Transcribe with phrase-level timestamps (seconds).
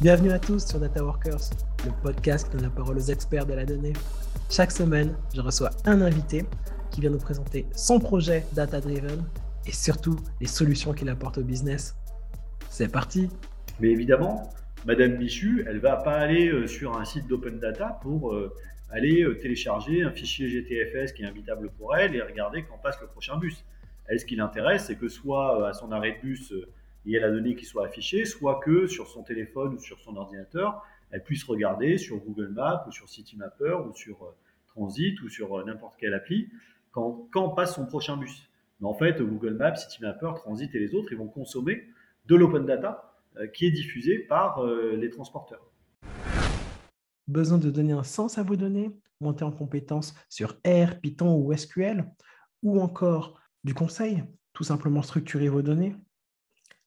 [0.00, 1.40] Bienvenue à tous sur Data Workers,
[1.84, 3.92] le podcast qui donne la parole aux experts de la donnée.
[4.48, 6.44] Chaque semaine, je reçois un invité
[6.92, 9.24] qui vient nous présenter son projet Data Driven
[9.66, 11.96] et surtout les solutions qu'il apporte au business.
[12.70, 13.28] C'est parti
[13.80, 14.52] Mais évidemment,
[14.86, 18.54] Madame Michu, elle va pas aller euh, sur un site d'open data pour euh,
[18.90, 23.00] aller euh, télécharger un fichier GTFS qui est invitable pour elle et regarder quand passe
[23.00, 23.64] le prochain bus.
[24.06, 26.54] Elle, ce qui l'intéresse, c'est que soit à son arrêt de bus,
[27.04, 30.00] il y ait la donnée qui soit affichée, soit que sur son téléphone ou sur
[30.00, 34.34] son ordinateur, elle puisse regarder sur Google Maps ou sur Citymapper ou sur
[34.68, 36.48] Transit ou sur n'importe quelle appli
[36.90, 38.48] quand, quand passe son prochain bus.
[38.80, 41.84] Mais en fait, Google Maps, Citymapper, Transit et les autres, ils vont consommer
[42.26, 43.14] de l'open data
[43.52, 45.68] qui est diffusé par les transporteurs.
[47.28, 51.56] Besoin de donner un sens à vos données, monter en compétences sur R, Python ou
[51.56, 52.10] SQL,
[52.62, 55.94] ou encore du conseil, tout simplement structurer vos données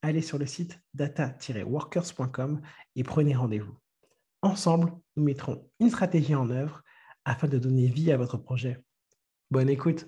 [0.03, 2.61] Allez sur le site data-workers.com
[2.95, 3.77] et prenez rendez-vous.
[4.41, 6.81] Ensemble, nous mettrons une stratégie en œuvre
[7.23, 8.83] afin de donner vie à votre projet.
[9.51, 10.07] Bonne écoute.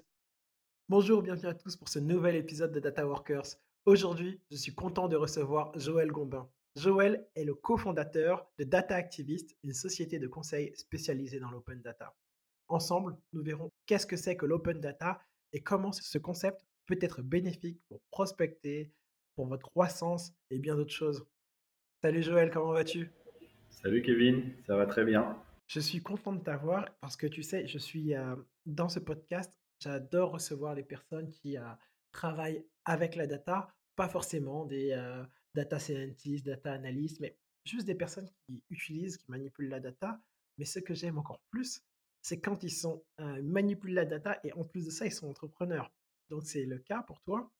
[0.89, 3.45] Bonjour, bienvenue à tous pour ce nouvel épisode de Data Workers.
[3.85, 6.49] Aujourd'hui, je suis content de recevoir Joël Gombin.
[6.75, 12.15] Joël est le cofondateur de Data Activist, une société de conseil spécialisée dans l'open data.
[12.67, 17.21] Ensemble, nous verrons qu'est-ce que c'est que l'open data et comment ce concept peut être
[17.21, 18.91] bénéfique pour prospecter,
[19.35, 21.23] pour votre croissance et bien d'autres choses.
[22.01, 23.11] Salut Joël, comment vas-tu?
[23.69, 25.37] Salut Kevin, ça va très bien.
[25.67, 28.35] Je suis content de t'avoir parce que tu sais, je suis euh,
[28.65, 31.61] dans ce podcast, j'adore recevoir les personnes qui euh,
[32.11, 35.23] travaillent avec la data, pas forcément des euh,
[35.53, 40.19] data scientists, data analysts, mais juste des personnes qui utilisent, qui manipulent la data.
[40.57, 41.81] Mais ce que j'aime encore plus,
[42.21, 43.03] c'est quand ils sont
[43.41, 45.91] manipulent la data et en plus de ça, ils sont entrepreneurs.
[46.29, 47.51] Donc c'est le cas pour toi.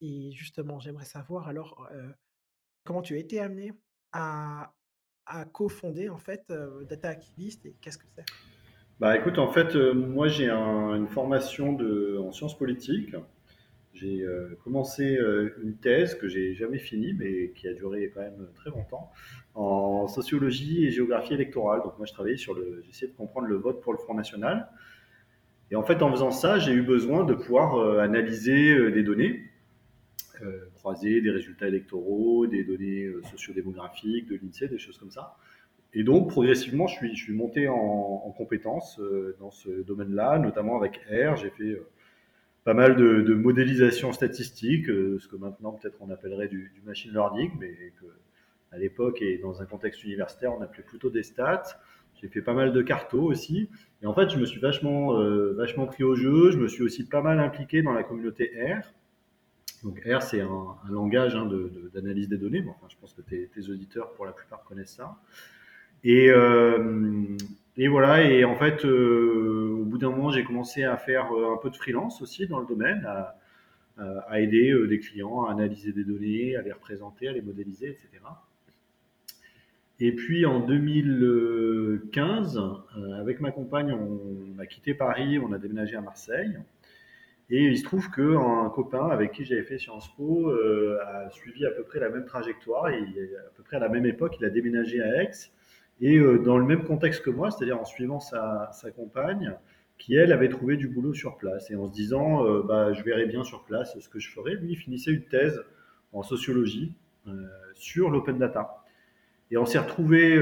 [0.00, 1.88] Et justement, j'aimerais savoir alors
[2.84, 3.72] comment tu as été amené
[4.12, 4.72] à,
[5.26, 6.52] à cofonder en fait
[6.88, 8.24] Data Activist et qu'est-ce que c'est?
[8.98, 13.14] Bah écoute, en fait, moi j'ai une formation en sciences politiques.
[14.00, 14.24] J'ai
[14.62, 15.18] commencé
[15.62, 19.10] une thèse que j'ai jamais finie, mais qui a duré quand même très longtemps,
[19.54, 21.82] en sociologie et géographie électorale.
[21.82, 24.68] Donc moi, je travaillais sur le, j'essayais de comprendre le vote pour le Front National.
[25.70, 29.42] Et en fait, en faisant ça, j'ai eu besoin de pouvoir analyser des données,
[30.74, 35.36] croiser des résultats électoraux, des données sociodémographiques, de l'INSEE, des choses comme ça.
[35.92, 39.00] Et donc, progressivement, je suis, je suis monté en, en compétences
[39.40, 41.36] dans ce domaine-là, notamment avec R.
[41.36, 41.82] J'ai fait
[42.64, 47.52] pas mal de, modélisation statistique, euh, ce que maintenant peut-être on appellerait du, machine learning,
[47.58, 48.06] mais que
[48.70, 51.80] à l'époque et dans un contexte universitaire on appelait plutôt des stats.
[52.20, 53.70] J'ai fait pas mal de cartos aussi,
[54.02, 56.50] et en fait je me suis vachement, euh, vachement pris au jeu.
[56.50, 58.82] Je me suis aussi pas mal impliqué dans la communauté R.
[59.84, 61.48] Donc R c'est un, langage hein,
[61.94, 62.60] d'analyse des données.
[62.60, 65.16] Bon, enfin, je pense que tes, auditeurs pour la plupart connaissent ça.
[66.04, 67.36] Et, euh,
[67.80, 71.54] et voilà, et en fait, euh, au bout d'un moment, j'ai commencé à faire euh,
[71.54, 73.38] un peu de freelance aussi dans le domaine, à,
[74.26, 77.90] à aider euh, des clients à analyser des données, à les représenter, à les modéliser,
[77.90, 78.08] etc.
[80.00, 82.60] Et puis en 2015,
[83.20, 86.58] avec ma compagne, on a quitté Paris, on a déménagé à Marseille.
[87.50, 91.70] Et il se trouve qu'un copain avec qui j'avais fait Sciences Po a suivi à
[91.70, 92.90] peu près la même trajectoire.
[92.90, 95.30] Et à peu près à la même époque, il a déménagé à Aix
[96.00, 99.54] et euh, dans le même contexte que moi, c'est-à-dire en suivant sa, compagne,
[99.98, 103.02] qui elle avait trouvé du boulot sur place, et en se disant, euh, bah, je
[103.02, 104.54] verrai bien sur place ce que je ferai.
[104.54, 105.60] Lui, finissait une thèse
[106.12, 106.92] en sociologie
[107.26, 107.32] euh,
[107.74, 108.84] sur l'open data.
[109.50, 110.38] Et on s'est retrouvé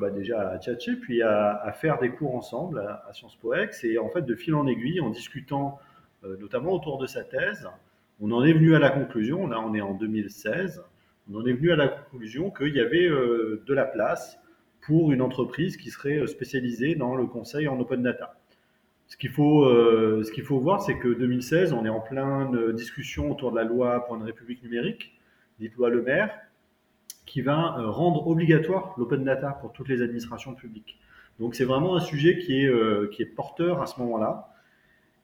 [0.00, 3.98] bah, déjà à tchatcher, puis à, faire des cours ensemble à, Sciences Po Ex, et
[3.98, 5.78] en fait, de fil en aiguille, en discutant
[6.24, 7.68] notamment autour de sa thèse,
[8.20, 10.82] on en est venu à la conclusion, là on est en 2016,
[11.30, 14.40] on en est venu à la conclusion qu'il y avait de la place
[14.82, 18.36] pour une entreprise qui serait euh, spécialisée dans le conseil en open data.
[19.06, 23.30] Ce qu'il faut, euh, ce faut voir, c'est que 2016, on est en pleine discussion
[23.30, 25.18] autour de la loi pour une république numérique,
[25.60, 26.30] dite loi Le Maire,
[27.26, 30.98] qui va euh, rendre obligatoire l'open data pour toutes les administrations publiques.
[31.38, 34.50] Donc c'est vraiment un sujet qui est, qui est porteur à ce moment-là.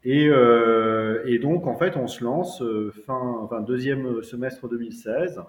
[0.05, 2.63] Et, et, donc en fait, on se lance
[3.05, 5.43] fin, enfin, deuxième semestre 2016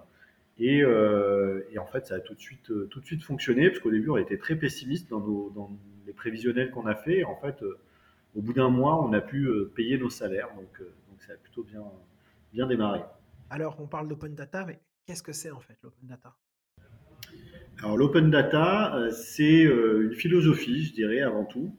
[0.62, 3.80] euh, et, en fait, ça a tout de suite, euh, tout de suite fonctionné, parce
[3.80, 5.72] qu'au début, on était très pessimiste dans, dans
[6.06, 7.24] les prévisionnels qu'on a fait.
[7.24, 7.80] En fait, euh,
[8.36, 11.64] au bout d'un mois, on a pu payer nos salaires, donc, donc ça a plutôt
[11.64, 11.84] bien,
[12.54, 13.02] bien démarré.
[13.50, 16.36] Alors, on parle d'open data, mais qu'est-ce que c'est en fait l'open data?
[17.82, 21.76] Alors, l'open data, c'est une philosophie, je dirais, avant tout.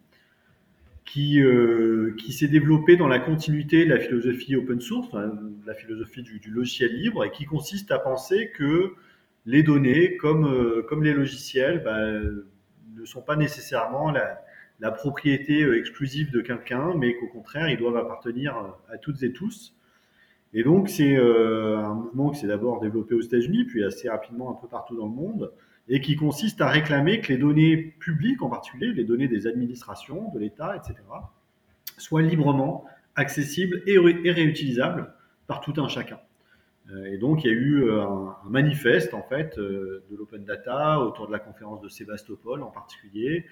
[1.04, 5.08] Qui, euh, qui s'est développé dans la continuité de la philosophie open source,
[5.66, 8.92] la philosophie du, logiciel libre, et qui consiste à penser que
[9.46, 15.78] les données, comme, euh, comme les logiciels, bah, ne sont pas nécessairement la, propriété euh,
[15.78, 18.54] exclusive de quelqu'un, mais qu'au contraire, ils doivent appartenir
[18.88, 19.74] à toutes et tous.
[20.52, 24.60] Et donc, c'est un mouvement qui s'est d'abord développé aux États-Unis, puis assez rapidement un
[24.60, 25.52] peu partout dans le monde,
[25.88, 30.30] et qui consiste à réclamer que les données publiques, en particulier les données des administrations,
[30.32, 30.96] de l'État, etc.,
[31.98, 32.84] soient librement
[33.16, 35.12] accessibles et, réutilisables
[35.46, 36.18] par tout un chacun.
[36.92, 40.44] Euh, et donc, il y a eu euh, un, manifeste, en fait, euh, de l'open
[40.44, 43.46] data autour de la conférence de Sébastopol en particulier,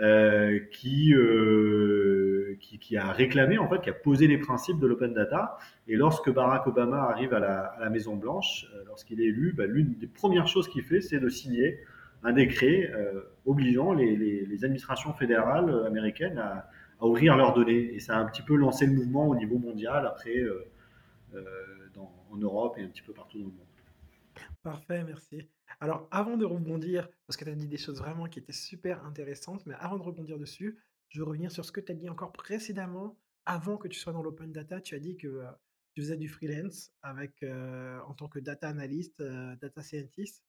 [0.00, 5.12] euh, qui, euh, qui, a réclamé, en fait, qui a posé les principes de l'open
[5.12, 5.58] data.
[5.88, 9.94] Et lorsque Barack Obama arrive à la, Maison Blanche, euh, lorsqu'il est élu, bah, l'une
[9.94, 11.80] des premières choses qu'il fait, c'est de signer
[12.22, 12.90] un décret
[13.46, 16.68] obligeant les, administrations fédérales américaines à,
[17.00, 17.94] ouvrir leurs données.
[17.94, 20.42] Et ça a un petit peu lancé le mouvement au niveau mondial, après,
[21.96, 23.67] en Europe et un petit peu partout dans le monde.
[24.68, 25.48] Parfait, merci.
[25.80, 29.02] Alors, avant de rebondir, parce que tu as dit des choses vraiment qui étaient super
[29.06, 30.78] intéressantes, mais avant de rebondir dessus,
[31.08, 34.12] je veux revenir sur ce que tu as dit encore précédemment, avant que tu sois
[34.12, 34.82] dans l'open data.
[34.82, 35.42] Tu as dit que
[35.94, 40.44] tu faisais du freelance avec, en tant que data analyst, data scientist,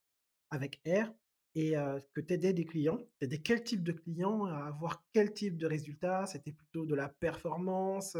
[0.49, 1.13] avec R,
[1.55, 1.75] et
[2.13, 2.99] que tu aidais des clients.
[3.19, 6.25] Tu aidais quel type de clients à avoir quel type de résultats?
[6.25, 8.17] C'était plutôt de la performance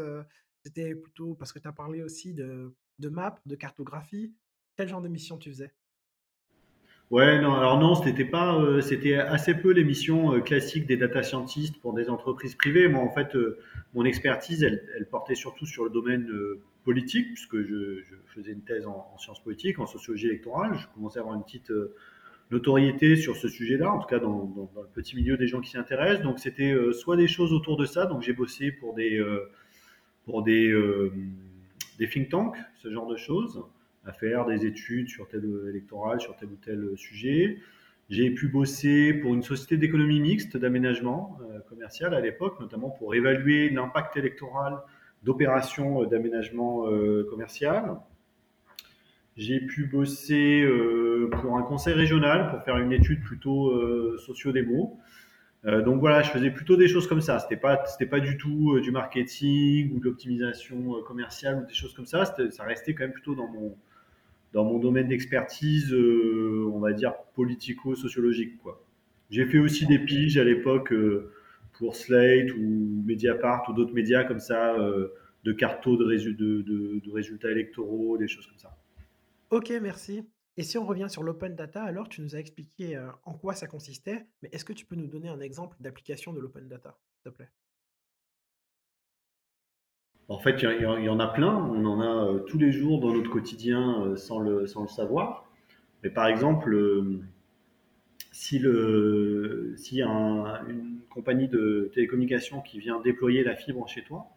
[0.64, 4.34] C'était plutôt, parce que tu as parlé aussi de, de map, de cartographie.
[4.76, 5.74] Quel genre de mission tu faisais?
[7.10, 10.96] Ouais, non, alors non, c'était pas, euh, c'était assez peu les missions euh, classiques des
[10.96, 12.86] data scientists pour des entreprises privées.
[12.86, 13.58] Moi, en fait, euh,
[13.94, 16.30] mon expertise, elle, portait surtout sur le domaine
[16.84, 20.78] politique, puisque je, faisais une thèse en, en, sciences politiques, en sociologie électorale.
[20.78, 21.72] Je commençais à avoir une petite
[22.52, 25.78] notoriété sur ce sujet-là, en tout cas dans, le petit milieu des gens qui s'y
[25.78, 26.22] intéressent.
[26.22, 28.06] Donc, c'était soit des choses autour de ça.
[28.06, 29.20] Donc, j'ai bossé pour des,
[30.26, 30.72] pour des,
[31.98, 33.64] des think tanks, ce genre de choses
[34.06, 37.58] à faire des études sur tel électoral, sur tel ou tel sujet.
[38.10, 43.14] J'ai pu bosser pour une société d'économie mixte d'aménagement euh, commercial à l'époque, notamment pour
[43.14, 44.78] évaluer l'impact électoral
[45.22, 47.98] d'opérations d'aménagement euh, commercial.
[49.36, 54.98] J'ai pu bosser euh, pour un conseil régional pour faire une étude plutôt socio-démo.
[55.62, 57.38] Donc voilà, je faisais plutôt des choses comme ça.
[57.38, 62.06] C'était pas, pas du tout du marketing ou de l'optimisation commerciale ou des choses comme
[62.06, 62.24] ça.
[62.24, 63.76] Ça restait quand même plutôt dans mon,
[64.52, 68.60] dans mon domaine d'expertise, euh, on va dire politico-sociologique.
[69.30, 71.32] J'ai fait aussi des piges à l'époque euh,
[71.78, 75.08] pour Slate ou Mediapart ou d'autres médias comme ça, euh,
[75.44, 78.76] de cartos de, résu de, de, de, résultats électoraux, des choses comme ça.
[79.50, 80.22] Ok, merci.
[80.56, 83.66] Et si on revient sur l'open data, alors tu nous as expliqué en quoi ça
[83.66, 87.22] consistait, mais est-ce que tu peux nous donner un exemple d'application de l'open data, s'il
[87.22, 87.48] te plaît?
[90.30, 91.52] En fait, il y, en a plein.
[91.52, 94.88] On en a euh, tous les jours dans notre quotidien euh, sans, le, sans le
[94.88, 95.44] savoir.
[96.04, 97.20] Mais par exemple, euh,
[98.30, 104.28] si, le, si un, une compagnie de télécommunications qui vient déployer la fibre chez toi,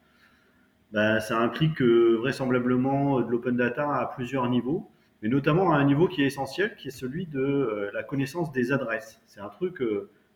[0.91, 4.89] bah, ça implique vraisemblablement de l'open data à plusieurs niveaux,
[5.21, 8.71] mais notamment à un niveau qui est essentiel, qui est celui de la connaissance des
[8.71, 9.21] adresses.
[9.27, 9.81] C'est un truc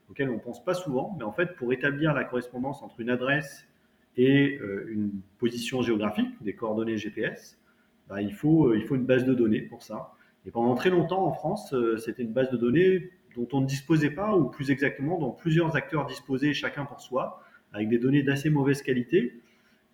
[0.09, 3.09] auquel on ne pense pas souvent, mais en fait, pour établir la correspondance entre une
[3.09, 3.67] adresse
[4.17, 7.57] et euh, une position géographique, des coordonnées GPS,
[8.09, 10.11] bah, il, faut, euh, il faut une base de données pour ça.
[10.45, 13.67] Et pendant très longtemps en France, euh, c'était une base de données dont on ne
[13.67, 18.23] disposait pas, ou plus exactement, dont plusieurs acteurs disposaient chacun pour soi, avec des données
[18.23, 19.39] d'assez mauvaise qualité,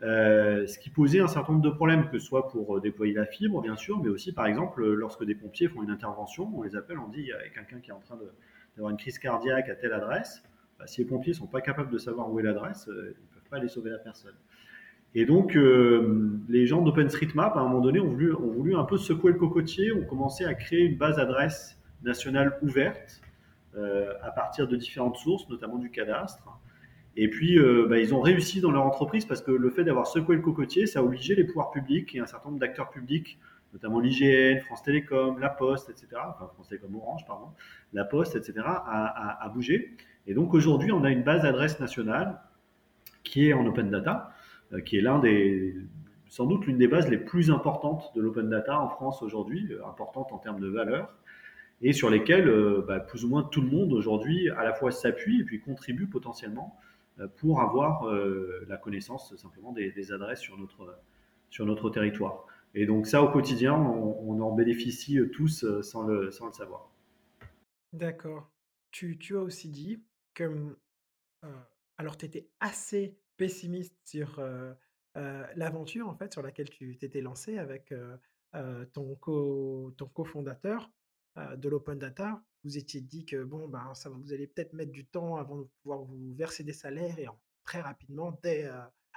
[0.02, 3.62] ce qui posait un certain nombre de problèmes, que ce soit pour déployer la fibre,
[3.62, 7.00] bien sûr, mais aussi, par exemple, lorsque des pompiers font une intervention, on les appelle,
[7.00, 8.18] on dit, il y a quelqu'un qui est en train
[8.76, 10.44] d'avoir une crise cardiaque à telle adresse.
[10.80, 12.88] Bah, si les pompiers ne sont pas capables de savoir où est l'adresse,
[13.54, 14.34] pas aller sauver la personne.
[15.16, 19.32] Et donc, euh, les gens d'OpenStreetMap, à un moment donné, ont voulu, un peu secouer
[19.32, 23.22] le cocotier, ont commencé à créer une base adresse nationale ouverte
[23.78, 26.44] euh, à partir de différentes sources, notamment du cadastre.
[27.16, 30.08] Et puis, euh, bah, ils ont réussi dans leur entreprise parce que le fait d'avoir
[30.08, 33.38] secoué le cocotier, ça a obligé les pouvoirs publics et un certain nombre d'acteurs publics,
[33.72, 37.50] notamment l'IGN, France Télécom, La Poste, etc., enfin France Télécom Orange, pardon,
[37.94, 39.96] La Poste, etc., à, à, à bouger.
[40.26, 42.40] Et donc aujourd'hui, on a une base adresse nationale
[43.24, 44.34] qui est en open data,
[44.74, 45.76] euh, qui est
[46.28, 49.86] sans doute l'une des bases les plus importantes de l'open data en France aujourd'hui, euh,
[49.86, 51.16] importante en termes de valeur,
[51.82, 54.92] et sur lesquelles euh, bah, plus ou moins tout le monde aujourd'hui à la fois
[54.92, 56.78] s'appuie et puis contribue potentiellement
[57.36, 58.12] pour avoir
[58.68, 61.00] la connaissance simplement des, adresses sur notre,
[61.52, 62.48] sur notre territoire.
[62.74, 66.90] Et donc ça, au quotidien, on, en bénéficie tous sans le, sans le savoir.
[67.92, 68.50] D'accord.
[68.90, 70.02] Tu, tu, as aussi dit
[70.34, 70.76] que
[71.98, 74.42] alors tu étais assez pessimiste sur
[75.16, 77.94] l'aventure en fait sur laquelle tu t'étais lancé avec
[78.94, 80.92] ton co ton cofondateur
[81.36, 82.44] de l'open data.
[82.64, 85.70] Vous étiez dit que bon ben ça vous allez peut-être mettre du temps avant de
[85.82, 87.28] pouvoir vous verser des salaires et
[87.64, 88.70] très rapidement dès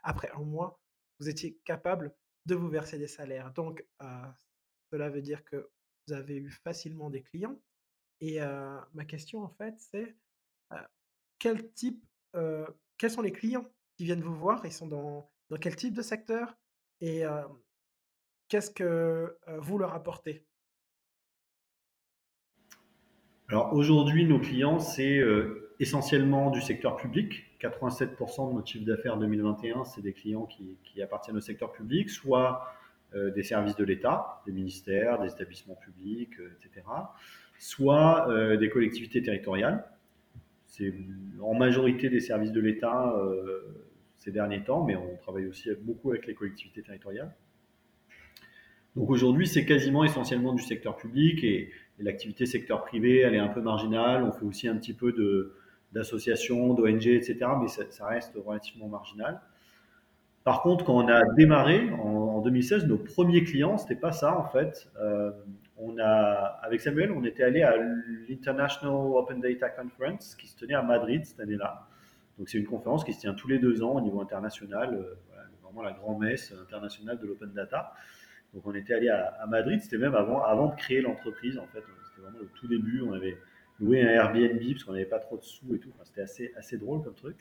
[0.03, 0.81] après un mois
[1.19, 2.15] vous étiez capable
[2.47, 3.53] de vous verser des salaires.
[3.53, 3.87] Donc
[4.91, 5.71] cela veut dire que
[6.07, 7.61] vous avez eu facilement des clients.
[8.21, 10.17] Et ma question en fait c'est
[11.39, 12.05] quel type
[12.99, 13.67] quels sont les clients
[13.97, 14.65] qui viennent vous voir?
[14.65, 16.57] Ils sont dans, dans quel type de secteur?
[17.01, 17.23] Et
[18.49, 20.45] qu'est-ce que vous leur apportez?
[23.49, 25.23] Alors aujourd'hui, nos clients, c'est
[25.79, 27.45] essentiellement du secteur public.
[27.61, 32.11] 87% de notre chiffre d'affaires 2021, c'est des clients qui, qui, appartiennent au secteur public,
[32.11, 32.67] soit
[33.15, 36.87] des services de l'État, des ministères, des établissements publics, etc.,
[37.59, 38.27] soit
[38.57, 39.85] des collectivités territoriales
[40.77, 40.93] c'est
[41.41, 43.61] en majorité des services de l'État euh,
[44.19, 47.35] ces derniers temps, mais on travaille aussi beaucoup avec les collectivités territoriales.
[48.95, 53.49] Donc aujourd'hui, c'est quasiment essentiellement du secteur public et, l'activité secteur privé, elle est un
[53.49, 54.23] peu marginale.
[54.23, 55.15] On fait aussi un petit peu
[55.93, 59.41] d'associations, d'ONG, etc., mais ça, reste relativement marginal.
[60.45, 64.45] Par contre, quand on a démarré en, 2016, nos premiers clients, c'était pas ça en
[64.45, 64.91] fait.
[65.01, 65.31] Euh,
[65.87, 67.77] on a, avec Samuel, on était allé à
[68.29, 71.87] l'International Open Data Conference qui se tenait à Madrid cette année-là.
[72.39, 75.15] Donc c'est une conférence qui se tient tous les deux ans au niveau international, euh,
[75.63, 77.93] vraiment la grand-messe internationale de l'open data.
[78.55, 81.83] Donc on était allé à, Madrid, c'était même avant, avant de créer l'entreprise en fait.
[82.09, 83.39] C'était vraiment le tout début, on avait
[83.81, 85.93] loué un Airbnb parce qu'on n'avait pas trop de sous et tout.
[86.05, 87.37] c'était assez, assez drôle comme truc.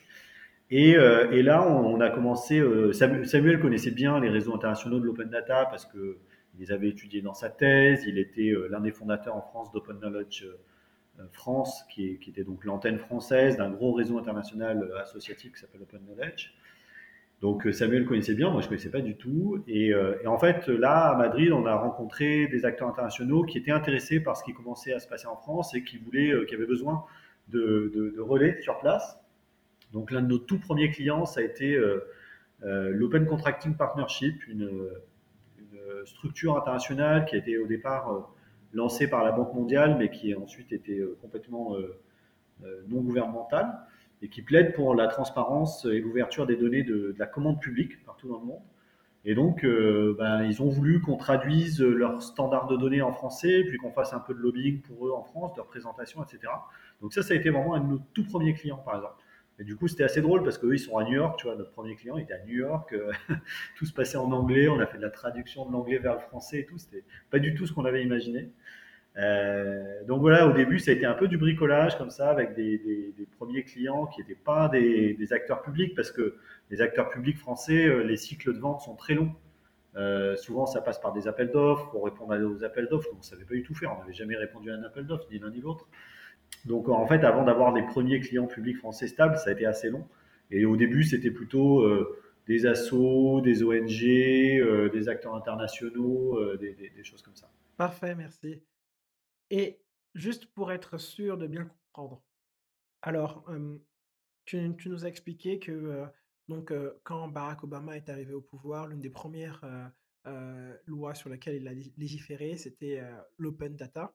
[0.71, 2.59] Et, euh, là, on, a commencé.
[2.59, 6.17] Euh, Samuel connaissait bien les réseaux internationaux de l'open data parce que
[6.55, 8.03] il les avait étudiés dans sa thèse.
[8.07, 10.57] Il était euh, l'un des fondateurs en France d'Open Knowledge euh,
[11.19, 16.01] euh, France, qui, était donc l'antenne française d'un gros réseau international associatif qui s'appelle Open
[16.01, 16.53] Knowledge.
[17.41, 19.61] Donc Samuel connaissait bien, moi je ne connaissais pas du tout.
[19.67, 19.93] Et,
[20.25, 24.37] en fait, là, à Madrid, on a rencontré des acteurs internationaux qui étaient intéressés par
[24.37, 27.05] ce qui commençait à se passer en France et qui voulaient, qui avaient besoin
[27.49, 29.19] de, relais sur place.
[29.91, 31.77] Donc l'un de nos tout premiers clients, ça a été
[32.61, 34.89] l'Open Contracting Partnership, une,
[36.05, 38.19] structure internationale qui a été au départ euh,
[38.73, 41.99] lancée par la Banque mondiale, mais qui a ensuite été euh, complètement euh,
[42.87, 43.77] non gouvernementale
[44.21, 48.29] et qui plaide pour la transparence et l'ouverture des données de, la commande publique partout
[48.29, 48.61] dans le monde.
[49.25, 53.77] Et donc, ben, ils ont voulu qu'on traduise leurs standards de données en français, puis
[53.77, 56.53] qu'on fasse un peu de lobbying pour eux en France, de représentation, etc.
[57.01, 59.15] Donc ça, ça a été vraiment un de nos tout premiers clients, par exemple.
[59.57, 61.55] Et du coup, c'était assez drôle parce qu'eux, ils sont à New York, tu vois,
[61.55, 63.11] notre premier client était à New York, euh,
[63.77, 66.19] tout se passait en anglais, on a fait de la traduction de l'anglais vers le
[66.19, 68.51] français et tout, c'était pas du tout ce qu'on avait imaginé.
[69.17, 72.53] Euh, donc voilà, au début, ça a été un peu du bricolage comme ça, avec
[72.53, 76.35] des, premiers clients qui n'étaient pas des, acteurs publics, parce que
[76.69, 79.33] les acteurs publics français, euh, les cycles de vente sont très longs.
[80.35, 83.45] Souvent, ça passe par des appels d'offres, pour répondre aux appels d'offres, on ne savait
[83.45, 85.61] pas du tout faire, on n'avait jamais répondu à un appel d'offres, ni l'un ni
[85.61, 85.87] l'autre.
[86.65, 89.89] Donc en fait, avant d'avoir les premiers clients publics français stables, ça a été assez
[89.89, 90.07] long.
[90.51, 96.57] Et au début, c'était plutôt euh, des assos, des ONG, euh, des acteurs internationaux, euh,
[96.57, 97.49] des, choses comme ça.
[97.77, 98.61] Parfait, merci.
[99.49, 99.79] Et
[100.13, 102.21] juste pour être sûr de bien comprendre,
[103.01, 103.45] alors,
[104.45, 106.05] tu, nous as expliqué que
[106.47, 106.73] donc,
[107.03, 109.61] quand Barack Obama est arrivé au pouvoir, l'une des premières
[110.87, 113.03] lois sur lesquelles il a légiféré, c'était
[113.37, 114.11] l'open data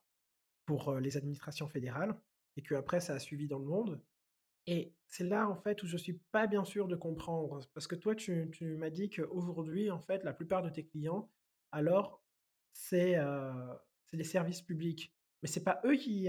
[0.71, 2.15] pour les administrations fédérales
[2.57, 4.01] et que après ça a suivi dans le monde.
[4.69, 7.97] Et c'est là en fait où je suis pas bien sûr de comprendre parce que
[7.97, 11.29] toi tu, tu m'as dit qu'aujourd'hui en fait la plupart de tes clients
[11.73, 12.23] alors
[12.73, 13.53] c'est euh,
[14.13, 15.13] des services publics
[15.43, 16.29] mais c'est pas eux qui,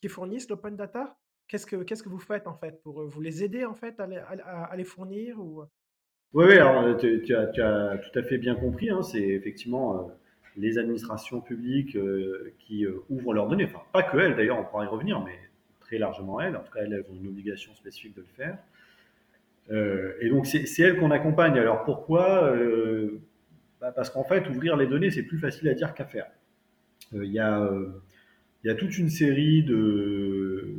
[0.00, 1.18] qui fournissent l'open data?
[1.48, 4.76] Qu'est-ce que qu'est-ce que vous faites en fait pour vous les aider en fait à
[4.76, 5.64] les, fournir ou?
[6.32, 10.12] Oui, oui alors tu, as, tout à fait bien compris hein, c'est effectivement
[10.58, 14.64] les administrations publiques euh, qui euh, ouvrent leurs données, enfin pas que elles d'ailleurs, on
[14.64, 15.38] pourra y revenir, mais
[15.80, 18.58] très largement elles, en tout cas elles, ont une obligation spécifique de le faire.
[19.70, 21.58] Euh, et donc c'est elles qu'on accompagne.
[21.58, 22.54] Alors pourquoi
[23.80, 26.26] bah, Parce qu'en fait, ouvrir les données, c'est plus facile à dire qu'à faire.
[27.12, 30.74] Il y, a, toute une série de,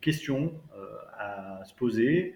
[0.00, 0.52] questions
[1.18, 2.34] à se poser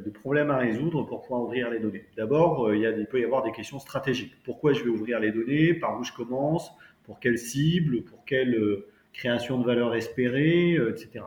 [0.00, 2.06] de problèmes à résoudre pour pouvoir ouvrir les données.
[2.16, 4.34] D'abord, euh, il, il, peut y avoir des questions stratégiques.
[4.44, 5.74] Pourquoi je vais ouvrir les données?
[5.74, 6.72] Par où je commence?
[7.04, 8.02] Pour quelle cible?
[8.02, 10.74] Pour quelle euh, création de valeur espérée?
[10.74, 11.20] Etc.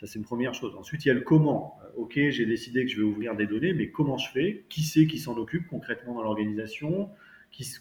[0.00, 0.74] Ça, c'est une première chose.
[0.76, 1.78] Ensuite, il y a le comment.
[1.96, 4.64] Ok, j'ai décidé que je vais ouvrir des données, mais comment je fais?
[4.68, 7.10] Qui c'est qui s'en occupe concrètement dans l'organisation?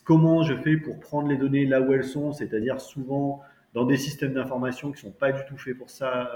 [0.03, 3.41] Comment je fais pour prendre les données là où elles sont, c'est-à-dire souvent
[3.73, 6.31] dans des systèmes d'information qui ne sont pas du tout faits pour ça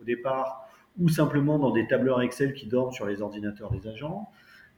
[0.00, 4.28] au départ, ou simplement dans des tableurs Excel qui dorment sur les ordinateurs des agents.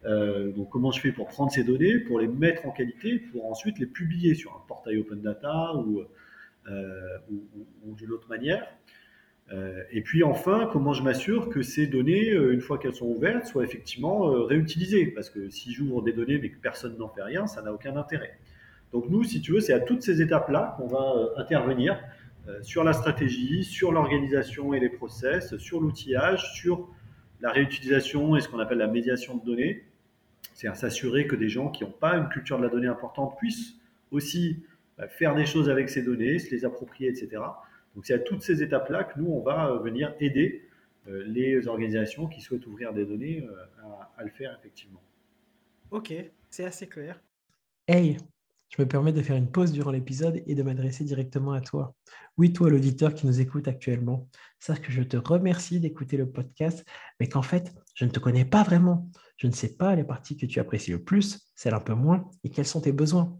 [0.06, 3.50] Euh, donc comment je fais pour prendre ces données, pour les mettre en qualité, pour
[3.50, 6.02] ensuite les publier sur un portail open data ou,
[6.68, 8.66] euh, ou, d'une autre manière.
[9.52, 13.46] Euh, et puis enfin, comment je m'assure que ces données, une fois qu'elles sont ouvertes,
[13.46, 15.06] soient effectivement réutilisées?
[15.06, 17.96] Parce que si j'ouvre des données mais que personne n'en fait rien, ça n'a aucun
[17.96, 18.38] intérêt.
[18.92, 21.98] Donc nous, si tu veux, c'est à toutes ces étapes-là qu'on va intervenir
[22.62, 26.88] sur la stratégie, sur l'organisation et les process, sur l'outillage, sur
[27.40, 29.84] la réutilisation et ce qu'on appelle la médiation de données,
[30.54, 33.36] c'est à s'assurer que des gens qui n'ont pas une culture de la donnée importante
[33.38, 33.74] puissent
[34.10, 34.64] aussi
[34.96, 37.42] bah, faire des choses avec ces données, se les approprier, etc.
[37.94, 40.68] Donc c'est à toutes ces étapes-là que nous, on va euh, venir aider
[41.08, 43.82] euh, les organisations qui souhaitent ouvrir des données euh,
[44.16, 45.02] à, le faire effectivement.
[45.90, 46.14] Ok,
[46.48, 47.20] c'est assez clair.
[47.86, 48.16] Hey,
[48.76, 51.94] je me permets de faire une pause durant l'épisode et de m'adresser directement à toi.
[52.36, 54.28] Oui, toi, l'auditeur qui nous écoute actuellement.
[54.58, 56.84] Sache que je te remercie d'écouter le podcast,
[57.20, 59.08] mais qu'en fait, je ne te connais pas vraiment.
[59.36, 62.28] Je ne sais pas les parties que tu apprécies le plus, celles un peu moins,
[62.42, 63.38] et quels sont tes besoins.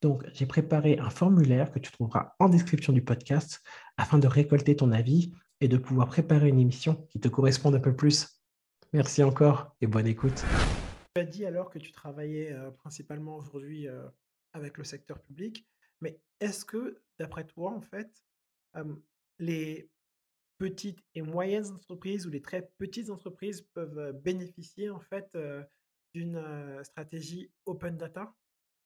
[0.00, 3.60] Donc, j'ai préparé un formulaire que tu trouveras en description du podcast
[3.96, 7.80] afin de récolter ton avis et de pouvoir préparer une émission qui te corresponde un
[7.80, 8.40] peu plus.
[8.92, 10.44] Merci encore et bonne écoute.
[11.16, 14.06] Tu as dit alors que tu travaillais euh, principalement aujourd'hui euh,
[14.52, 15.66] avec le secteur public,
[16.00, 18.24] mais est-ce que, d'après toi, en fait,
[19.38, 19.88] les
[20.58, 25.26] petites et moyennes entreprises ou les très petites entreprises peuvent bénéficier en fait
[26.14, 26.42] d'une
[26.82, 28.34] stratégie open data?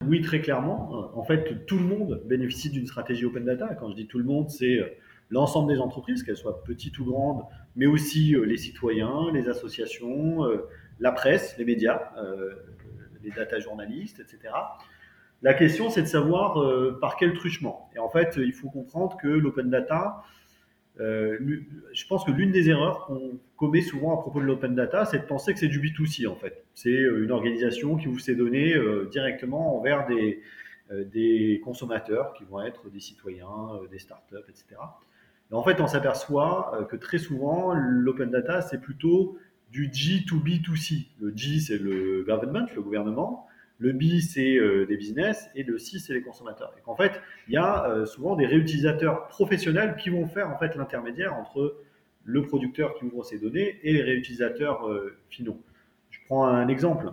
[0.06, 1.16] Oui, très clairement.
[1.16, 3.74] En fait, tout le monde bénéficie d'une stratégie open data.
[3.74, 4.98] Quand je dis tout le monde, c'est
[5.30, 7.42] l'ensemble des entreprises, qu'elles soient petites ou grandes,
[7.74, 10.40] mais aussi les citoyens, les associations,
[11.00, 12.12] la presse, les médias,
[13.22, 14.54] les data journalistes, etc.
[15.44, 17.90] La question, c'est de savoir euh, par quel truchement.
[17.94, 20.22] Et en fait, il faut comprendre que l'open data,
[21.00, 21.38] euh,
[21.92, 25.18] je pense que l'une des erreurs qu'on commet souvent à propos de l'open data, c'est
[25.18, 26.64] de penser que c'est du B2C en fait.
[26.72, 28.74] C'est euh, une organisation qui vous ses données
[29.10, 34.76] directement envers des, consommateurs qui vont être des citoyens, des startups, etc.
[35.50, 39.36] Et en fait, on s'aperçoit que très souvent, l'open data, c'est plutôt
[39.70, 41.08] du G2B2C.
[41.20, 43.46] Le G, c'est le government, le gouvernement.
[43.78, 46.72] Le B, c'est euh, des business et le C, c'est les consommateurs.
[46.78, 50.76] Et fait, il y a euh, souvent des réutilisateurs professionnels qui vont faire en fait
[50.76, 51.76] l'intermédiaire entre
[52.24, 55.60] le producteur qui ouvre ses données et les réutilisateurs euh, finaux.
[56.10, 57.10] Je prends un exemple,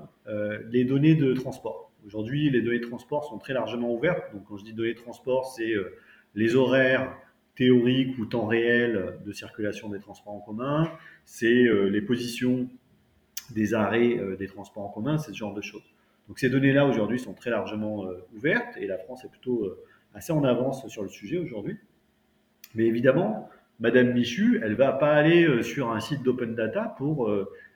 [0.70, 1.92] les données de transport.
[2.06, 4.32] Aujourd'hui, les données de transport sont très largement ouvertes.
[4.32, 5.74] Donc, quand je dis données de transport, c'est
[6.36, 7.18] les horaires
[7.56, 10.90] théoriques ou temps réel de circulation des transports en commun,
[11.26, 12.70] c'est les positions
[13.50, 15.92] des arrêts des transports en commun, c'est ce genre de choses.
[16.28, 19.84] Donc ces données-là aujourd'hui sont très largement euh, ouvertes et la France est plutôt euh,
[20.14, 21.78] assez en avance sur le sujet aujourd'hui.
[22.76, 27.32] Mais évidemment, Madame Michu, elle va pas aller euh, sur un site d'open data pour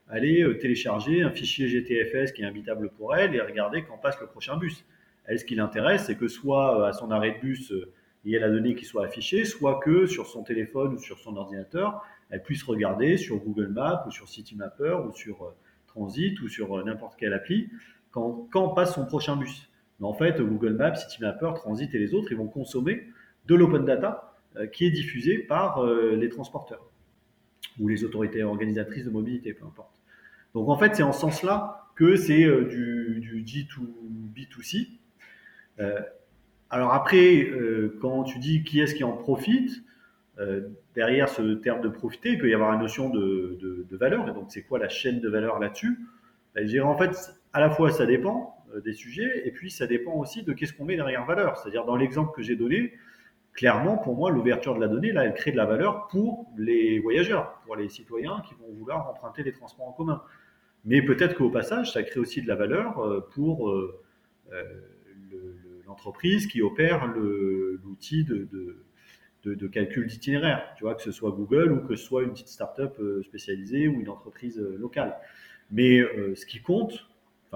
[0.07, 4.27] aller télécharger un fichier GTFS qui est imbitable pour elle et regarder quand passe le
[4.27, 4.85] prochain bus.
[5.25, 7.73] Elle, ce qui l'intéresse, c'est que soit à son arrêt de bus,
[8.23, 11.17] il y a la donnée qui soit affichée, soit que sur son téléphone ou sur
[11.17, 15.53] son ordinateur, elle puisse regarder sur Google Maps ou sur Citymapper ou sur
[15.87, 17.69] Transit ou sur n'importe quelle appli
[18.15, 19.69] quand, passe son prochain bus.
[19.99, 23.07] Mais en fait, Google Maps, CityMapper, Transit et les autres, ils vont consommer
[23.45, 26.85] de l'open data euh, qui est diffusé par euh, les transporteurs
[27.79, 30.01] ou les autorités organisatrices de mobilité, peu importe.
[30.53, 34.87] Donc en fait, c'est en ce sens-là que c'est euh, du, du G2B2C.
[36.69, 37.51] alors après,
[38.01, 39.83] quand tu dis qui est-ce qui en profite,
[40.93, 43.57] derrière ce terme de profiter, il peut y avoir une notion de,
[43.89, 44.27] de valeur.
[44.29, 45.99] Et donc, c'est quoi la chaîne de valeur là-dessus?
[46.55, 47.11] Ben, En fait,
[47.55, 50.73] à la fois, ça dépend euh, des sujets, et puis ça dépend aussi de qu'est-ce
[50.73, 51.57] qu'on met derrière valeur.
[51.57, 52.91] C'est-à-dire, dans l'exemple que j'ai donné,
[53.53, 56.99] clairement, pour moi, l'ouverture de la donnée, là, elle crée de la valeur pour les
[56.99, 60.21] voyageurs, pour les citoyens qui vont vouloir emprunter les transports en commun.
[60.83, 64.01] Mais peut-être qu'au passage, ça crée aussi de la valeur euh, pour euh,
[65.87, 70.73] l'entreprise qui opère l'outil de, calcul d'itinéraire.
[70.75, 74.01] Tu vois, que ce soit Google ou que ce soit une petite start-up spécialisée ou
[74.01, 75.15] une entreprise locale.
[75.71, 76.01] Mais
[76.35, 77.07] ce qui compte,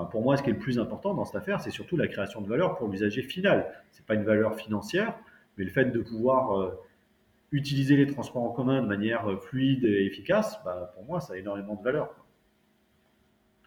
[0.06, 2.42] pour moi, ce qui est le plus important dans cette affaire, c'est surtout la création
[2.42, 3.74] de valeur pour l'usager final.
[3.92, 5.18] Ce n'est pas une valeur financière,
[5.58, 6.80] mais le fait de pouvoir euh,
[7.52, 11.34] utiliser les transports en commun de manière euh, fluide et efficace, bah, pour moi, ça
[11.34, 12.14] a énormément de valeur.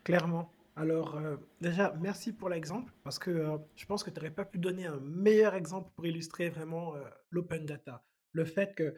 [0.04, 0.50] Clairement.
[0.74, 4.58] Alors, euh, déjà, merci pour l'exemple, parce que je pense que tu n'aurais pas pu
[4.58, 6.94] donner un meilleur exemple pour illustrer vraiment
[7.30, 8.02] l'open data.
[8.32, 8.94] Le fait que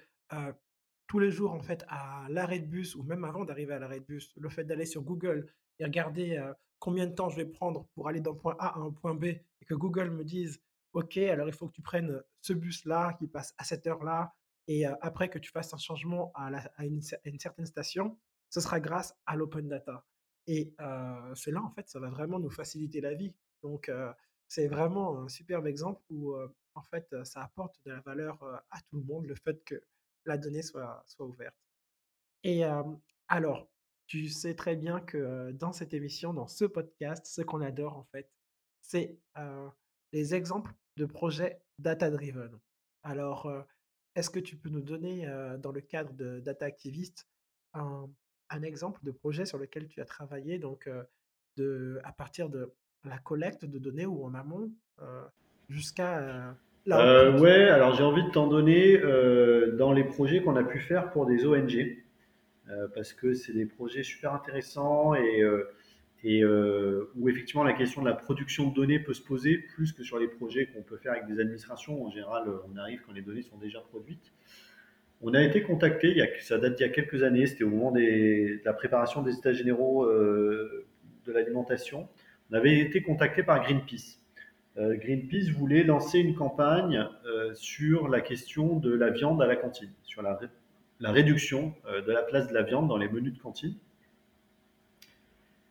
[1.09, 4.01] tous les jours, en fait, à l'arrêt de bus, ou même avant d'arriver à l'arrêt
[4.01, 6.43] de bus, le fait d'aller sur Google et regarder
[6.79, 9.25] combien de temps je vais prendre pour aller d'un point A à un point B
[9.25, 10.61] et que Google me dise,
[10.93, 14.35] OK, alors il faut que tu prennes ce bus-là qui passe à cette heure-là,
[14.67, 16.51] et après que tu fasses un changement à,
[16.85, 17.03] une,
[17.39, 20.05] certaine station, ce sera grâce à l'open data.
[20.47, 20.75] Et
[21.35, 23.35] cela, en fait, ça va vraiment nous faciliter la vie.
[23.63, 23.91] Donc,
[24.49, 26.35] c'est vraiment un superbe exemple où,
[26.75, 29.83] en fait, ça apporte de la valeur à tout le monde, le fait que
[30.25, 31.57] la donnée soit ouverte.
[32.43, 32.63] Et
[33.29, 33.69] alors,
[34.07, 38.05] tu sais très bien que dans cette émission, dans ce podcast, ce qu'on adore, en
[38.05, 38.31] fait,
[38.83, 39.19] c'est
[40.13, 42.59] les exemples de projets data-driven.
[43.03, 43.51] Alors,
[44.15, 45.27] est-ce que tu peux nous donner,
[45.59, 47.27] dans le cadre de Data Activist,
[47.73, 48.09] un,
[48.51, 50.89] un, exemple de projet sur lequel tu as travaillé, donc
[51.57, 52.73] de, à partir de
[53.05, 54.71] la collecte de données ou en amont
[55.69, 56.55] jusqu'à
[56.87, 58.99] euh, ouais, alors j'ai envie de t'en donner
[59.77, 62.04] dans les projets qu'on a pu faire pour des ONG,
[62.95, 65.71] parce que c'est des projets super intéressants et, euh,
[66.25, 70.03] euh, où effectivement la question de la production de données peut se poser plus que
[70.03, 72.05] sur les projets qu'on peut faire avec des administrations.
[72.05, 74.33] En général, on arrive quand les données sont déjà produites.
[75.21, 78.65] On a été contacté, ça date d'il y a quelques années, c'était au moment de
[78.65, 82.09] la préparation des états généraux de l'alimentation.
[82.51, 84.19] On avait été contacté par Greenpeace
[84.77, 89.57] euh, Greenpeace voulait lancer une campagne euh, sur la question de la viande à la
[89.57, 90.39] cantine, sur la,
[91.01, 93.75] réduction euh, de la place de la viande dans les menus de cantine.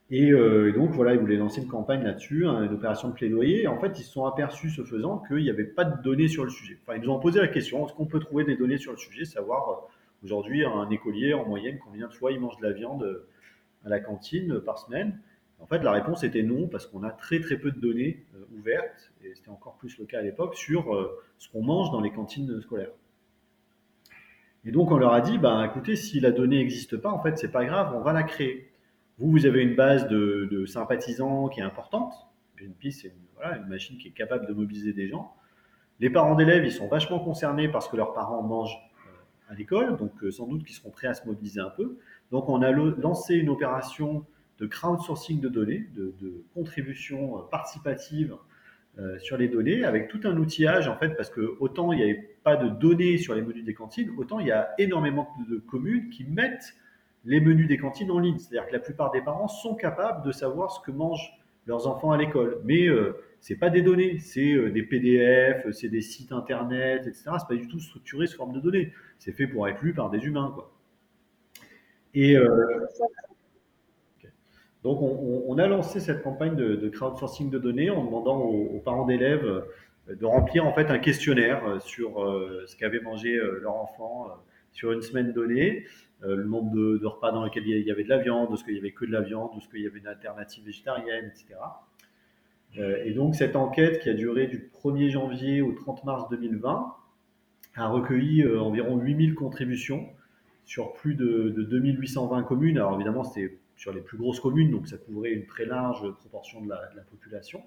[0.09, 0.31] Et
[0.73, 3.65] donc voilà, ils voulaient lancer une campagne là-dessus, hein, une opération de plaidoyer.
[3.65, 6.43] En fait, ils se sont aperçus, ce faisant, qu'il n'y avait pas de données sur
[6.43, 6.77] le sujet.
[6.83, 8.97] Enfin, ils nous ont posé la question est-ce qu'on peut trouver des données sur le
[8.99, 9.87] sujet Savoir
[10.23, 13.23] aujourd'hui un écolier en moyenne combien de fois il mange de la viande
[13.85, 15.19] à la cantine par semaine?
[15.63, 18.57] En fait, la réponse était non, parce qu'on a très très peu de données euh,
[18.57, 22.01] ouvertes, et c'était encore plus le cas à l'époque, sur euh, ce qu'on mange dans
[22.01, 22.91] les cantines scolaires.
[24.65, 27.37] Et donc on leur a dit, bah, écoutez, si la donnée n'existe pas, en fait,
[27.37, 28.71] c'est pas grave, on va la créer.
[29.17, 32.13] Vous, vous avez une base de, sympathisants qui est importante.
[32.57, 35.35] Greenpeace, c'est une, une machine qui est capable de mobiliser des gens.
[35.99, 39.97] Les parents d'élèves, ils sont vachement concernés parce que leurs parents mangent euh, à l'école,
[39.97, 41.97] donc sans doute qu'ils seront prêts à se mobiliser un peu.
[42.31, 44.25] Donc on a lancé une opération
[44.59, 48.35] de crowdsourcing de données, de, contribution euh, participative
[48.99, 52.03] euh, sur les données, avec tout un outillage en fait, parce que autant il n'y
[52.03, 55.57] avait pas de données sur les menus des cantines, autant il y a énormément de,
[55.57, 56.75] communes qui mettent
[57.25, 58.37] les menus des cantines en ligne.
[58.37, 61.33] C'est-à-dire que la plupart des parents sont capables de savoir ce que mangent
[61.65, 62.61] leurs enfants à l'école.
[62.65, 67.31] Mais euh, ce n'est pas des données, c'est des PDF, c'est des sites internet, etc.
[67.39, 68.93] C'est pas du tout structuré sous forme de données.
[69.17, 70.71] C'est fait pour être lu par des humains, quoi.
[72.13, 72.37] Et
[74.83, 79.45] donc, on, a lancé cette campagne de, crowdsourcing de données en demandant aux, parents d'élèves
[79.45, 84.27] euh, de remplir en fait un questionnaire euh, sur euh, ce qu'avait mangé leur enfant
[84.73, 85.85] sur une semaine donnée,
[86.21, 88.73] le nombre de, repas dans lesquels il y avait de la viande, de ce qu'il
[88.73, 91.59] y avait que de la viande, de ce qu'il y avait une alternative végétarienne, etc.
[93.05, 96.95] et donc, cette enquête qui a duré du 1er janvier au 30 mars 2020
[97.75, 100.07] a recueilli environ 8000 contributions
[100.65, 102.77] sur plus de, de 2820 communes.
[102.77, 106.61] Alors évidemment, c'était sur les plus grosses communes, donc ça couvrait une très large proportion
[106.61, 107.61] de la, population.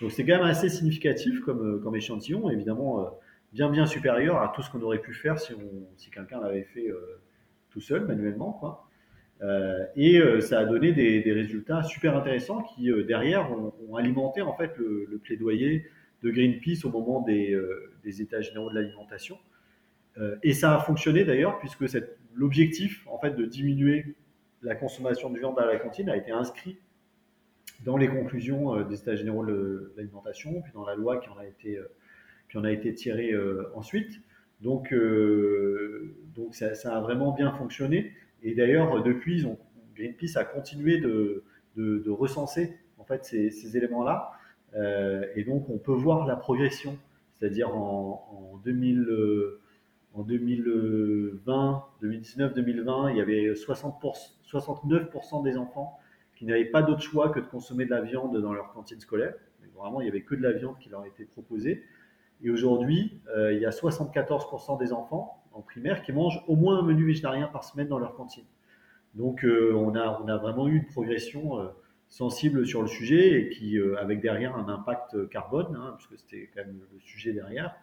[0.00, 3.08] Donc c'est quand même assez significatif comme, euh, comme échantillon, évidemment euh,
[3.52, 5.54] bien bien supérieur à tout ce qu'on aurait pu faire si,
[5.96, 7.20] si quelqu'un l'avait fait euh,
[7.70, 8.52] tout seul, manuellement.
[8.52, 8.88] Quoi.
[9.96, 15.20] et ça a donné des, résultats super intéressants qui, derrière, ont, alimenté en fait le,
[15.22, 15.86] plaidoyer
[16.22, 17.56] de Greenpeace au moment des,
[18.04, 19.38] des États généraux de l'alimentation.
[20.42, 21.84] et ça a fonctionné d'ailleurs, puisque
[22.34, 24.16] l'objectif en fait de diminuer
[24.62, 26.78] la consommation de viande à la cantine a été inscrit
[27.84, 31.38] dans les conclusions euh, des États généraux de l'alimentation, puis dans la loi qui en
[31.38, 31.90] a été, euh,
[32.50, 34.20] qui en a été tirée euh, ensuite.
[34.60, 34.92] Donc,
[36.34, 38.12] donc ça, a vraiment bien fonctionné.
[38.42, 39.46] Et d'ailleurs, depuis,
[39.94, 41.44] Greenpeace a continué de,
[41.76, 44.32] de, recenser en fait ces, éléments-là.
[45.36, 46.98] et donc, on peut voir la progression.
[47.34, 49.06] C'est-à-dire en, en 2000
[50.14, 54.02] en 2020, 2019, 2020, il y avait 60
[54.50, 55.98] 69% des enfants
[56.34, 59.34] qui n'avaient pas d'autre choix que de consommer de la viande dans leur cantine scolaire.
[59.76, 61.84] vraiment, il n'y avait que de la viande qui leur était proposée.
[62.42, 66.78] Et aujourd'hui, euh, il y a 74% des enfants en primaire qui mangent au moins
[66.78, 68.44] un menu végétarien par semaine dans leur cantine.
[69.14, 71.68] Donc, euh, on, a, on a vraiment eu une progression euh,
[72.08, 76.64] sensible sur le sujet et qui, avec derrière un impact carbone, hein, puisque c'était quand
[76.64, 77.74] même le sujet derrière,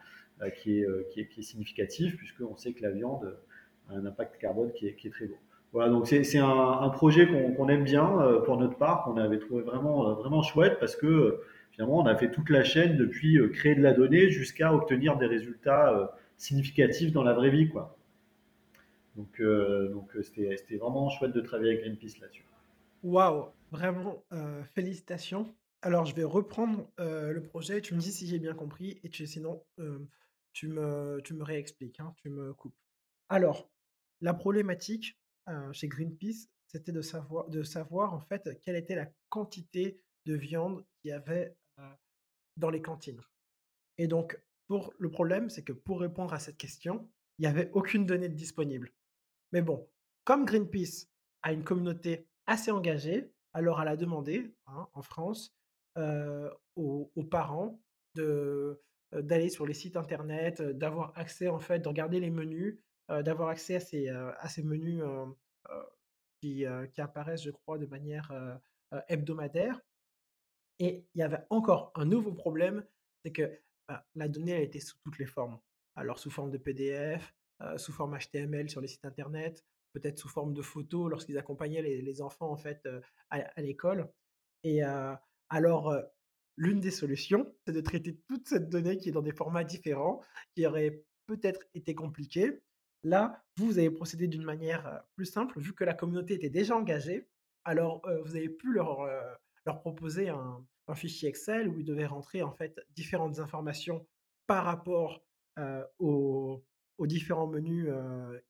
[0.62, 3.38] qui est, qui, est, qui, est, significatif, puisqu'on sait que la viande
[3.90, 5.38] a un impact carbone qui est, qui est très beau.
[5.76, 9.62] Voilà, donc c'est un, projet qu'on aime bien euh, pour notre part, qu'on avait trouvé
[9.62, 13.38] vraiment, euh, vraiment chouette parce que euh, finalement on a fait toute la chaîne depuis
[13.52, 17.68] créer de la donnée jusqu'à obtenir des résultats significatifs dans la vraie vie.
[17.68, 17.98] Quoi.
[19.18, 19.42] Donc
[19.92, 22.46] donc c'était vraiment chouette de travailler avec Greenpeace là-dessus.
[23.04, 24.24] Waouh, vraiment
[24.76, 25.54] félicitations.
[25.82, 29.28] Alors je vais reprendre le projet, tu me dis si j'ai bien compris et tu,
[29.28, 29.62] sinon
[30.56, 32.76] tu, me, réexpliques, hein, tu me coupes.
[33.30, 33.70] Alors,
[34.22, 35.20] la problématique
[35.74, 41.14] chez Greenpeace, c'était de savoir, en fait quelle était la quantité de viande qu'il y
[41.14, 41.56] avait
[42.58, 43.22] dans les cantines.
[43.98, 47.70] Et donc, pour le problème, c'est que pour répondre à cette question, il n'y avait
[47.74, 48.92] aucune donnée disponible.
[49.52, 49.88] Mais bon,
[50.24, 51.08] comme Greenpeace
[51.44, 55.54] a une communauté assez engagée, alors elle a demandé hein, en France
[56.76, 57.80] aux, parents
[58.16, 58.82] de
[59.22, 63.76] d'aller sur les sites internet, d'avoir accès en fait, de regarder les menus, d'avoir accès
[63.76, 65.04] à ces, à ces menus
[66.42, 68.32] qui, qui, apparaissent, je crois, de manière
[69.08, 69.80] hebdomadaire.
[70.80, 72.86] Et il y avait encore un nouveau problème,
[73.24, 75.60] c'est que bah, la donnée a été sous toutes les formes.
[75.96, 77.34] Alors sous forme de PDF,
[77.78, 82.22] sous forme HTML sur les sites internet, peut-être sous forme de photos lorsqu'ils accompagnaient les,
[82.22, 82.88] enfants en fait
[83.30, 84.12] à, l'école.
[84.64, 84.82] Et
[85.50, 85.96] alors
[86.58, 90.22] l'une des solutions, c'est de traiter toute cette donnée qui est dans des formats différents,
[90.56, 92.62] qui aurait peut-être été compliqué.
[93.04, 97.28] Là, vous avez procédé d'une manière plus simple, vu que la communauté était déjà engagée.
[97.64, 99.08] Alors, vous avez pu leur,
[99.66, 104.06] leur proposer un, fichier Excel où ils devaient rentrer en fait différentes informations
[104.46, 105.24] par rapport
[106.00, 106.64] aux,
[107.00, 107.90] différents menus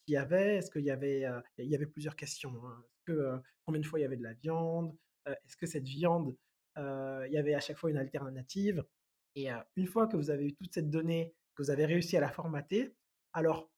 [0.06, 0.58] qu'il y avait.
[0.58, 1.26] Est-ce qu'il y avait,
[1.58, 2.54] il y avait plusieurs questions.
[2.66, 3.42] Hein.
[3.66, 6.36] combien de fois il y avait de la viande Est-ce que cette viande
[6.78, 8.84] il y avait à chaque fois une alternative.
[9.36, 12.22] Et une fois que vous avez eu toute cette donnée, que vous avez réussi à
[12.22, 12.96] la formater,
[13.34, 13.70] alors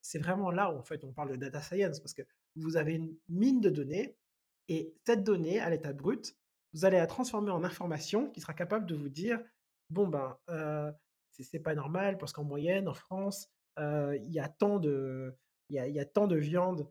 [0.00, 2.22] c'est vraiment là où en fait on parle de data science parce que
[2.56, 4.16] vous avez une mine de données
[4.68, 6.36] et cette donnée à l'état brut,
[6.72, 9.40] vous allez la transformer en information qui sera capable de vous dire
[9.90, 10.38] bon ben
[11.30, 15.34] c'est pas normal parce qu'en moyenne en France il y a tant de
[15.70, 16.90] il y a, tant de viande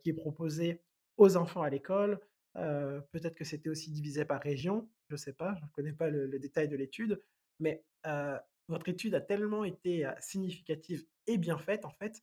[0.00, 0.82] qui est proposée
[1.16, 2.20] aux enfants à l'école
[2.54, 6.08] peut-être que c'était aussi divisé par région, je ne sais pas, je ne connais pas
[6.08, 7.20] le, détail de l'étude,
[7.60, 7.84] mais
[8.68, 12.22] votre étude a tellement été significative et bien faite, en fait,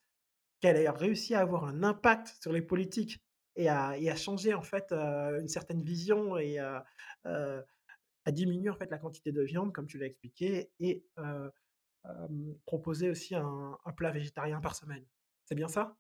[0.60, 3.22] qu'elle a réussi à avoir un impact sur les politiques
[3.56, 9.32] et à, changer, en fait, une certaine vision et à diminuer, en fait, la quantité
[9.32, 11.04] de viande, comme tu l'as expliqué, et
[12.66, 15.06] proposer aussi un, plat végétarien par semaine.
[15.46, 15.98] C'est bien ça?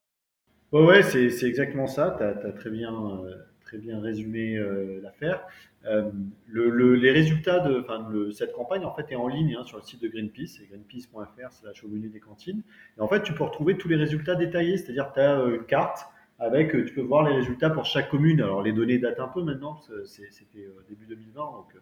[0.72, 2.16] Ouais, ouais c'est exactement ça.
[2.18, 3.24] Tu as, très bien
[3.70, 5.44] très bien résumé euh, l'affaire.
[5.86, 6.10] Euh,
[6.52, 10.08] les résultats de, cette campagne en fait est en ligne hein, sur le site de
[10.08, 12.64] Greenpeace, c'est greenpeace.fr slash au menu des cantines.
[12.98, 15.66] Et en fait, tu peux retrouver tous les résultats détaillés, c'est-à-dire tu as euh, une
[15.66, 16.08] carte
[16.40, 18.42] avec, tu peux voir les résultats pour chaque commune.
[18.42, 21.76] Alors les données datent un peu maintenant, c'était début 2020, donc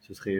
[0.00, 0.38] ce serait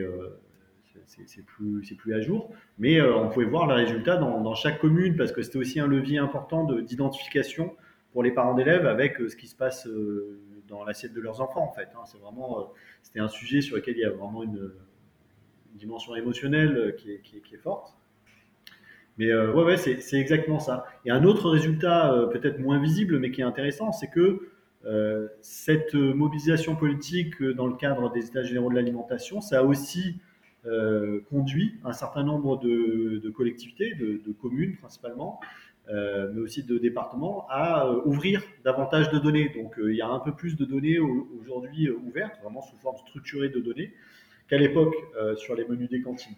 [1.06, 2.52] c'est plus, plus à jour.
[2.78, 5.88] Mais on pouvait voir les résultats dans, dans chaque commune parce que c'était aussi un
[5.88, 7.74] levier important d'identification
[8.12, 9.88] pour les parents d'élèves avec ce qui se passe
[10.82, 11.88] l'assiette de leurs enfants, en fait.
[11.94, 12.02] Hein.
[12.06, 12.62] C'est vraiment, euh,
[13.02, 14.72] c'était un sujet sur lequel il y a vraiment une,
[15.74, 17.96] dimension émotionnelle euh, qui est, forte.
[19.18, 20.86] Mais euh, ouais, c'est exactement ça.
[21.04, 24.48] Et un autre résultat, peut-être moins visible, mais qui est intéressant, c'est que
[25.40, 30.20] cette mobilisation politique dans le cadre des États généraux de l'alimentation, ça a aussi
[31.30, 35.40] conduit un certain nombre de, collectivités, de, communes principalement,
[35.90, 39.50] euh, mais aussi de départements, à euh, ouvrir davantage de données.
[39.50, 42.96] Donc euh, il y a un peu plus de données aujourd'hui ouvertes, vraiment sous forme
[42.96, 43.92] structurée de données,
[44.48, 44.94] qu'à l'époque
[45.36, 46.36] sur les menus des cantines.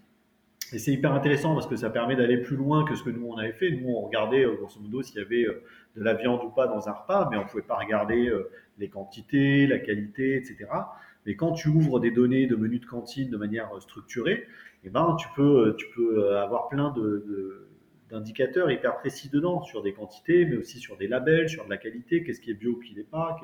[0.73, 3.25] Et c'est hyper intéressant parce que ça permet d'aller plus loin que ce que nous
[3.27, 3.71] on avait fait.
[3.71, 6.93] Nous on regardait grosso modo s'il y avait de la viande ou pas dans un
[6.93, 8.33] repas, mais on ne pouvait pas regarder
[8.79, 10.67] les quantités, la qualité, etc.
[11.25, 14.47] Mais quand tu ouvres des données de menus de cantine de manière structurée,
[14.85, 17.67] eh ben, tu, peux, tu peux avoir plein de
[18.09, 21.77] d'indicateurs hyper précis dedans, sur des quantités, mais aussi sur des labels, sur de la
[21.77, 23.37] qualité, qu'est-ce qui est bio, qui n'est pas,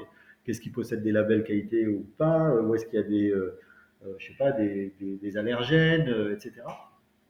[0.44, 3.30] qu'est-ce qui possède des labels qualité ou pas, euh, où est-ce qu'il y a des,
[3.30, 3.58] euh,
[4.04, 6.62] euh, je sais pas, des, des, allergènes, etc.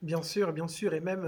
[0.02, 1.24] Bien sûr, bien sûr, et même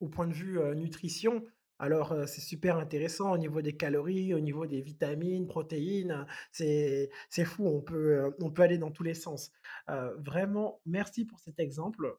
[0.00, 1.44] au point de vue nutrition,
[1.78, 7.10] alors c'est super intéressant au niveau des calories, au niveau des vitamines, protéines, c'est
[7.44, 9.52] fou, on peut, on peut aller dans tous les sens.
[9.86, 12.16] vraiment, merci pour cet exemple,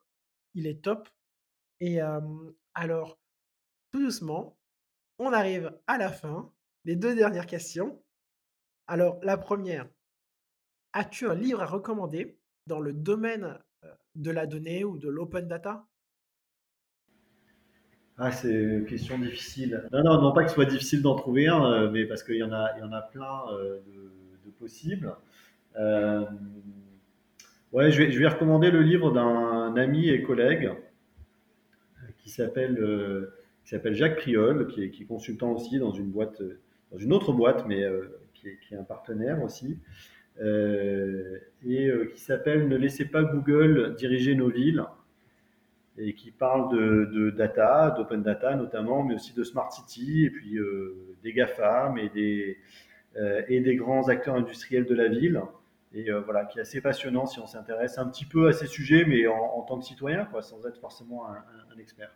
[0.53, 1.09] il est top.
[1.79, 1.99] Et
[2.73, 3.19] alors,
[3.91, 4.57] tout doucement,
[5.17, 6.51] on arrive à la fin.
[6.85, 8.01] Les deux dernières questions.
[8.87, 9.87] Alors, la première,
[10.93, 13.59] as-tu un livre à recommander dans le domaine
[14.15, 15.85] de la donnée ou de l'open data?
[18.17, 19.87] Ah, c'est une question difficile.
[19.93, 22.43] Non, non, non pas que ce soit difficile d'en trouver un, mais parce qu'il y
[22.43, 23.45] en a, il y en a plein
[23.85, 25.15] de, possibles.
[27.71, 30.69] ouais, je vais, je vais recommander le livre d'un ami et collègue
[32.29, 36.11] qui s'appelle euh, qui s'appelle Jacques Priol, qui est, qui est, consultant aussi dans une
[36.11, 36.59] boîte, euh,
[36.91, 39.79] dans une autre boîte, mais euh, qui est, qui, est, un partenaire aussi,
[40.41, 44.85] et qui s'appelle Ne laissez pas Google diriger nos villes.
[45.97, 50.57] et qui parle de, data, d'open data notamment, mais aussi de smart city et puis
[51.23, 52.57] des GAFAM et des,
[53.49, 55.41] et des grands acteurs industriels de la ville
[55.91, 59.05] et voilà, qui est assez passionnant si on s'intéresse un petit peu à ces sujets,
[59.05, 62.11] mais en, tant que citoyen, quoi, sans être forcément un expert.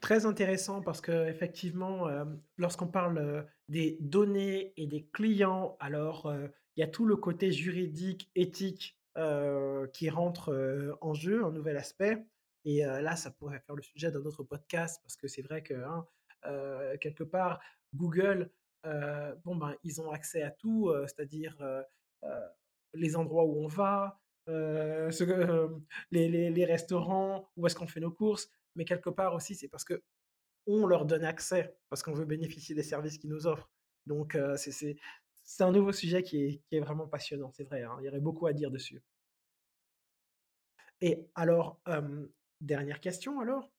[0.00, 2.24] Très intéressant parce que effectivement, euh,
[2.58, 6.46] lorsqu'on parle euh, des données et des clients, alors euh,
[6.76, 8.98] il y a tout le côté juridique, éthique
[9.94, 12.22] qui rentre en jeu, un nouvel aspect.
[12.66, 15.72] Et là, ça pourrait faire le sujet d'un autre podcast parce que c'est vrai que
[15.72, 16.04] hein,
[17.00, 17.58] quelque part,
[17.94, 18.50] Google,
[18.84, 21.56] bon ben, ils ont accès à tout, c'est-à-dire
[22.96, 25.10] les endroits où on va, les,
[26.10, 29.84] les, les, restaurants, où est-ce qu'on fait nos courses mais quelque part aussi, c'est parce
[29.84, 30.02] que
[30.66, 33.70] on leur donne accès, parce qu'on veut bénéficier des services qu'ils nous offrent.
[34.04, 34.96] Donc, c'est
[35.60, 37.82] un nouveau sujet qui est, vraiment passionnant, c'est vrai.
[37.82, 39.02] Hein, il y aurait beaucoup à dire dessus.
[41.00, 41.80] Et alors,
[42.60, 43.70] dernière question alors.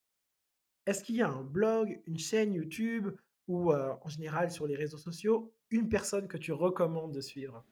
[0.86, 3.10] Est-ce qu'il y a un blog, une chaîne YouTube
[3.50, 7.66] ou en général sur les réseaux sociaux, une personne que tu recommandes de suivre?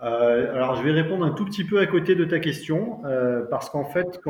[0.00, 3.44] Euh, alors, je vais répondre un tout petit peu à côté de ta question, euh,
[3.46, 4.20] parce qu'en fait,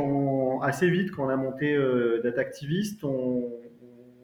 [0.62, 3.50] assez vite, quand on a monté euh, Data Activist, on,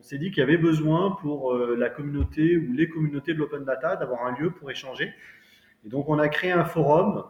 [0.01, 3.97] s'est dit qu'il y avait besoin pour la communauté ou les communautés de l'open data
[3.97, 5.11] d'avoir un lieu pour échanger.
[5.87, 7.25] Et donc, on a créé un forum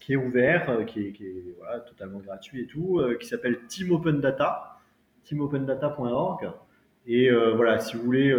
[0.00, 4.80] qui est ouvert, qui est, totalement gratuit et tout, qui s'appelle Team Open Data,
[5.24, 6.50] teamopendata.org.
[7.06, 8.30] Et voilà, si vous voulez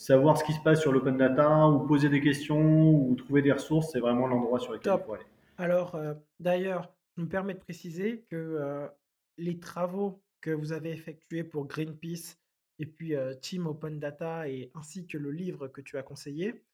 [0.00, 3.52] savoir ce qui se passe sur l'open data ou poser des questions ou trouver des
[3.52, 5.26] ressources, c'est vraiment l'endroit sur lequel il faut aller.
[5.58, 8.88] Alors, euh, d'ailleurs, je me permets de préciser que euh,
[9.36, 12.38] les travaux que vous avez effectués pour Greenpeace
[12.78, 16.64] et puis euh, Team Open Data et ainsi que le livre que tu as conseillé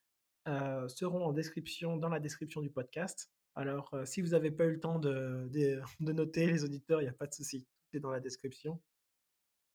[0.87, 3.33] seront en description, dans la description du podcast.
[3.57, 7.07] Alors, si vous n'avez pas eu le temps de, de, de noter, les auditeurs, il
[7.07, 8.81] n'y a pas de souci, tout est dans la description.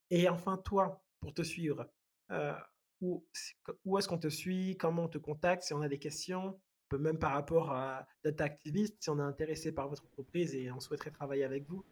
[0.09, 1.91] Et enfin, toi, pour te suivre,
[3.01, 3.23] où,
[3.85, 6.59] où est-ce qu'on te suit, comment on te contacte, si on a des questions,
[6.97, 10.79] même par rapport à Data Activist, si on est intéressé par votre entreprise et on
[10.79, 11.83] souhaiterait travailler avec vous?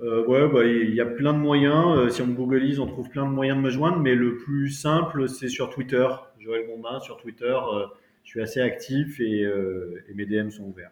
[0.00, 1.98] Euh, ouais, bah, il y a plein de moyens.
[1.98, 4.68] Euh, si on googlise, on trouve plein de moyens de me joindre, mais le plus
[4.68, 6.06] simple, c'est sur Twitter.
[6.38, 7.56] Joël Bombin sur Twitter.
[7.72, 7.86] Euh,
[8.24, 10.90] je suis assez actif et, et, mes DM sont ouverts.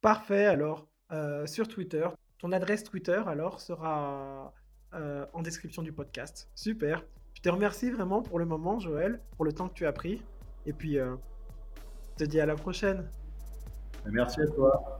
[0.00, 0.46] Parfait.
[0.46, 0.86] Alors,
[1.44, 2.06] sur Twitter,
[2.38, 4.54] ton adresse Twitter alors sera
[4.92, 6.48] en description du podcast.
[6.54, 7.02] Super.
[7.46, 10.20] Je te remercie vraiment pour le moment, Joël, pour le temps que tu as pris.
[10.66, 11.14] Et puis, euh,
[12.18, 13.08] je te dis à la prochaine.
[14.04, 14.98] Merci à toi.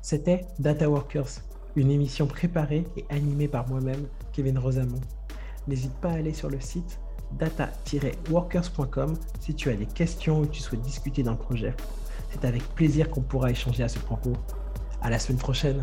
[0.00, 1.28] C'était Data Workers,
[1.74, 5.02] une émission préparée et animée par moi-même, Kevin Rosamond.
[5.68, 6.98] N'hésite pas à aller sur le site
[7.32, 11.74] data-workers.com si tu as des questions ou tu souhaites discuter d'un projet.
[12.30, 14.32] C'est avec plaisir qu'on pourra échanger à ce propos.
[15.02, 15.82] À la semaine prochaine.